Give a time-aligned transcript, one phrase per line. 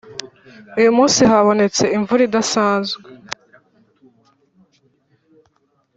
[0.79, 3.01] Uyu munsi habonetse imvura idasanzwe